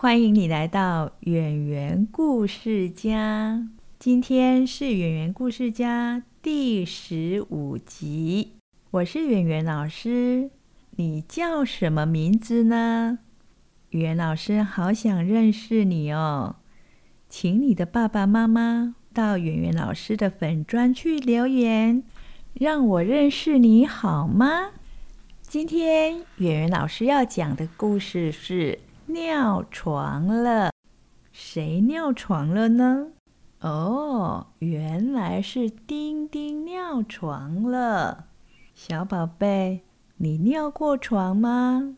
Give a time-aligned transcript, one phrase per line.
[0.00, 3.66] 欢迎你来到圆圆故事家。
[3.98, 8.52] 今天是圆圆故事家第十五集，
[8.92, 10.50] 我是圆圆老师。
[10.92, 13.18] 你叫什么名字呢？
[13.90, 16.54] 圆老师好想认识你哦，
[17.28, 22.04] 请你的爸爸妈妈到圆圆老师的粉砖去留言，
[22.54, 24.70] 让我认识你好吗？
[25.42, 28.78] 今天圆圆老师要讲的故事是。
[29.08, 30.70] 尿床了，
[31.32, 33.08] 谁尿床了呢？
[33.60, 38.26] 哦，原来是丁丁尿床了。
[38.74, 39.80] 小宝贝，
[40.18, 41.96] 你尿过床吗？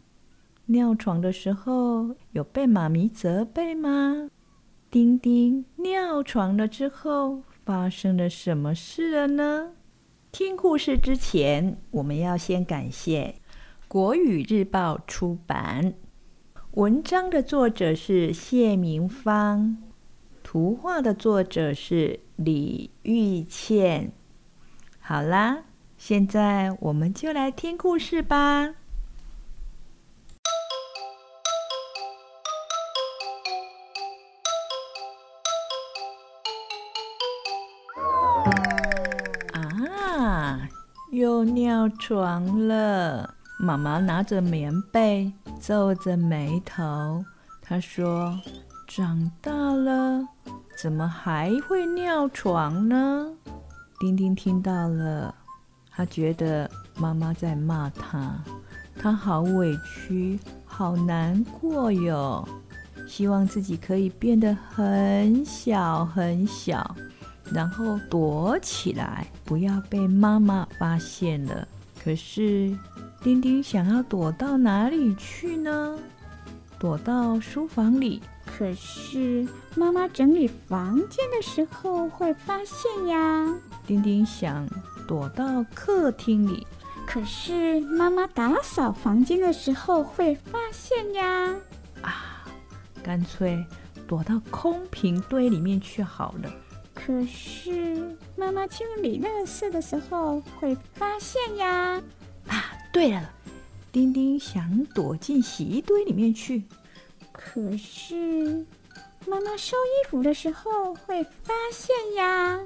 [0.66, 4.28] 尿床的时候有被妈咪责备吗？
[4.88, 9.72] 丁丁尿床了之后发生了什么事了呢？
[10.30, 13.34] 听故事之前，我们要先感谢
[13.88, 15.94] 国语日报出版。
[16.74, 19.76] 文章的作者是谢明芳，
[20.44, 24.12] 图画的作者是李玉倩。
[25.00, 25.64] 好啦，
[25.98, 28.76] 现在我们就来听故事吧。
[39.52, 40.68] 啊，
[41.10, 43.34] 又尿床了。
[43.60, 45.32] 妈妈拿着棉被。
[45.60, 47.22] 皱着眉头，
[47.60, 48.34] 她说
[48.88, 50.26] ：“长大了，
[50.80, 53.30] 怎么还会尿床呢？”
[54.00, 55.34] 丁丁听到了，
[55.90, 58.42] 他觉得妈妈在骂他，
[58.98, 62.48] 他好委屈，好难过哟。
[63.06, 66.96] 希望自己可以变得很小很小，
[67.52, 71.68] 然后躲起来，不要被妈妈发现了。
[72.02, 72.74] 可是。
[73.22, 75.98] 丁丁想要躲到哪里去呢？
[76.78, 78.22] 躲到书房里。
[78.46, 83.54] 可是妈妈整理房间的时候会发现呀。
[83.86, 84.66] 丁丁想
[85.06, 86.66] 躲到客厅里。
[87.06, 91.54] 可是妈妈打扫房间的时候会发现呀。
[92.00, 92.46] 啊，
[93.02, 93.62] 干脆
[94.08, 96.50] 躲到空瓶堆里面去好了。
[96.94, 102.00] 可是妈妈清理垃圾的时候会发现呀。
[102.48, 102.79] 啊。
[102.92, 103.30] 对了，
[103.92, 106.64] 丁丁想躲进洗衣堆里面去，
[107.30, 108.66] 可是
[109.26, 112.60] 妈妈收衣服的时候会发现呀。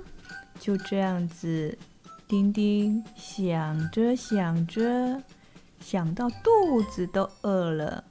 [0.58, 1.76] 就这样子，
[2.26, 5.22] 丁丁想着想着，
[5.80, 8.02] 想到肚子都饿了。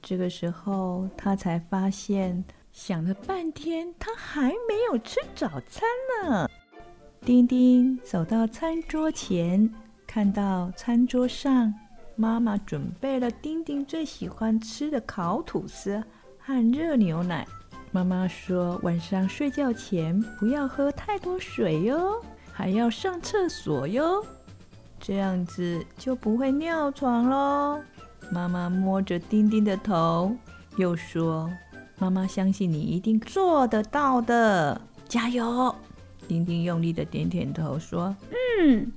[0.00, 5.82] 这个时候，他才发现，想了半天，他还没有吃早餐
[6.22, 6.48] 呢。
[7.22, 9.68] 丁丁走到餐桌前。
[10.16, 11.74] 看到餐桌上，
[12.14, 16.02] 妈妈准备了丁丁最喜欢吃的烤吐司
[16.38, 17.46] 和热牛奶。
[17.90, 22.18] 妈妈说，晚上睡觉前不要喝太多水哟，
[22.50, 24.24] 还要上厕所哟，
[24.98, 27.82] 这样子就不会尿床喽。
[28.30, 30.34] 妈妈摸着丁丁的头，
[30.78, 31.50] 又说
[32.00, 35.74] ：“妈妈相信你一定做得到的，加油！”
[36.26, 38.16] 丁丁用力的点点头，说
[38.64, 38.90] ：“嗯。”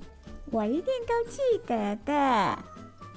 [0.52, 2.58] 我一定都记得的。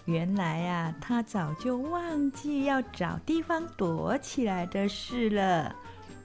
[0.06, 5.76] 原来啊，他早就忘记要找地方躲起来的事了，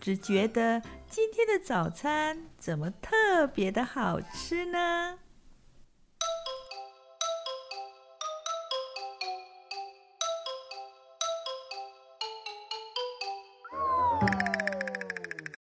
[0.01, 5.19] 只觉得今天的早餐怎么特别的好吃呢？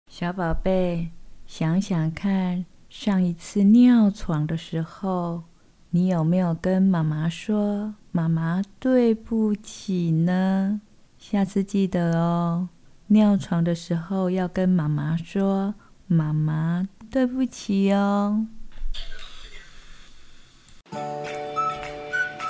[0.09, 1.11] 小宝贝，
[1.47, 2.65] 想想看。
[2.99, 5.43] 上一次尿床的时候，
[5.91, 10.81] 你有没有跟妈妈说“妈妈对不起”呢？
[11.19, 12.71] 下次记得哦，
[13.09, 15.75] 尿床的时候要跟妈妈说
[16.09, 18.47] “妈妈对不起”哦。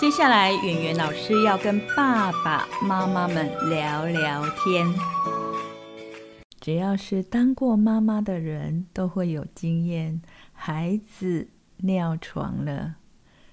[0.00, 4.86] 接下来，圆圆老师要跟爸爸妈妈们聊聊天。
[6.60, 10.20] 只要是当过妈妈的人都会有经验。
[10.58, 11.48] 孩子
[11.82, 12.96] 尿床了，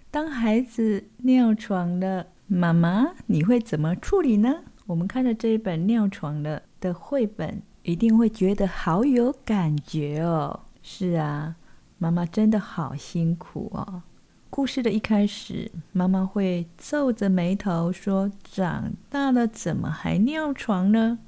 [0.09, 4.63] 当孩子尿床了，妈妈你会怎么处理呢？
[4.87, 10.61] 我们看的这一本尿床了的绘本，一定会觉得好有感觉哦。
[10.81, 11.55] 是啊，
[11.99, 14.01] 妈妈真的好辛苦哦。
[14.49, 21.19] 故事的一开始，妈妈会皱着眉头说：“长大了怎么还尿床呢？”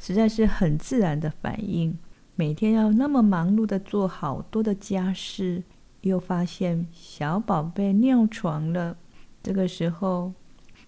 [0.00, 1.96] 实在是很自然的反应。
[2.40, 5.62] 每天要那么忙碌的做好多的家事，
[6.00, 8.96] 又发现小宝贝尿床了。
[9.42, 10.32] 这个时候，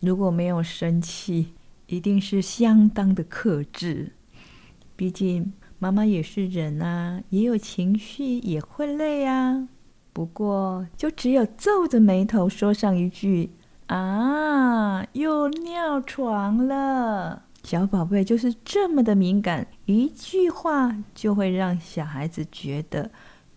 [0.00, 1.52] 如果没有生气，
[1.88, 4.12] 一定是相当的克制。
[4.96, 9.68] 毕竟妈妈也是人啊，也有情绪，也会累啊。
[10.14, 13.50] 不过，就只有皱着眉头说上一句
[13.88, 23.10] ：“啊，又尿床了。”小宝贝就是这么的敏感，一句话就会让小孩子觉得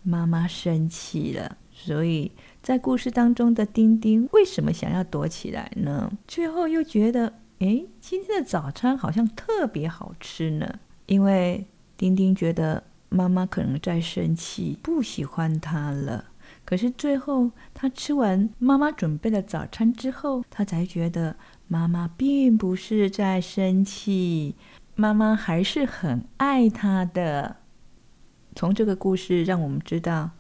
[0.03, 1.57] 妈妈生气了。
[1.71, 2.31] 所以
[2.61, 6.11] 在故事当中的丁丁为什么想要躲起来呢？
[6.27, 10.79] 最后又觉得，哎，今天的早餐好像特别好吃呢。
[11.07, 11.65] 因为
[11.97, 16.25] 丁丁觉得妈妈可能在生气，不喜欢他了。
[16.63, 21.35] 可是最后他吃完妈妈准备的早餐之后，他才觉得。
[21.67, 24.55] 妈妈并不是在生气，
[24.95, 27.57] 妈妈还是很爱他的。
[28.55, 30.31] 从这个故事让我们知道，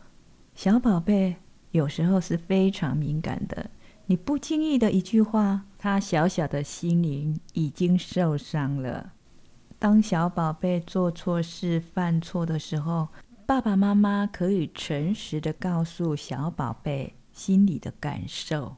[0.53, 1.35] 小宝贝
[1.71, 3.71] 有时候是非常敏感的。
[4.05, 9.13] 你不经意的一句话，他小小的心灵已经受伤了。
[9.79, 13.07] 当小宝贝做错事、犯错的时候，
[13.47, 18.77] 爸爸妈妈可以诚实的告诉小宝贝心里的感受。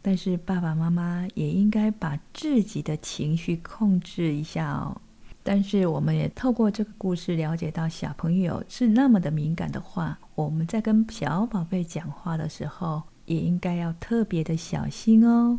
[0.00, 5.00] 但是爸爸妈妈也应该把自己的情绪控制一下哦。
[5.42, 15.58] 但是我们也透过这个故事了解到，小朋友是那么的敏感的话，我们在跟小宝贝讲话的时候，也应该要特别的小心哦。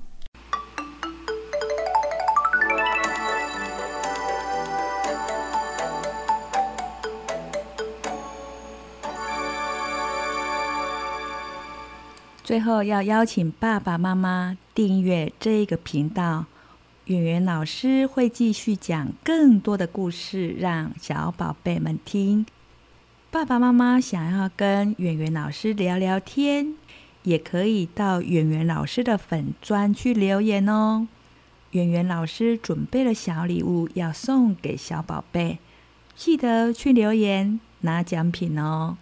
[12.50, 16.46] 最后要邀请爸爸妈妈订阅这个频道，
[17.06, 22.48] 圆圆老师会继续讲更多的故事，让小宝贝们听。
[23.30, 26.74] 爸爸妈妈想要跟圆圆老师聊聊天，
[27.22, 31.08] 也可以到圆圆老师的粉砖去留言哦。
[31.74, 35.60] 圆圆老师准备了小礼物要送给小宝贝，
[36.16, 38.98] 记得去留言拿奖品哦。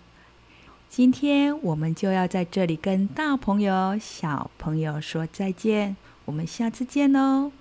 [0.90, 5.96] 今天我们就要在这里跟大朋友、小朋友说再见，
[6.26, 7.52] 我们下次见喽。